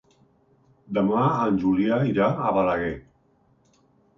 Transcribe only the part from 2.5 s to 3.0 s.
Balaguer.